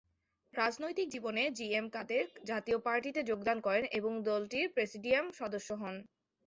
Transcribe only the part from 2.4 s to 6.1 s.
জাতীয় পার্টিতে যোগদান করেন এবং দলটির প্রেসিডিয়াম সদস্য হন।